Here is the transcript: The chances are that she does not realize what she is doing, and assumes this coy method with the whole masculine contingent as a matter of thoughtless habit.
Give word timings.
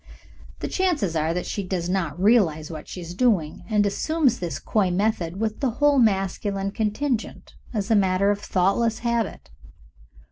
The 0.61 0.67
chances 0.67 1.15
are 1.15 1.31
that 1.31 1.45
she 1.45 1.61
does 1.63 1.87
not 1.87 2.19
realize 2.19 2.71
what 2.71 2.87
she 2.87 3.01
is 3.01 3.13
doing, 3.13 3.61
and 3.69 3.85
assumes 3.85 4.39
this 4.39 4.57
coy 4.57 4.89
method 4.89 5.39
with 5.39 5.59
the 5.59 5.69
whole 5.77 5.99
masculine 5.99 6.71
contingent 6.71 7.53
as 7.71 7.91
a 7.91 7.95
matter 7.95 8.31
of 8.31 8.39
thoughtless 8.39 8.97
habit. 9.05 9.51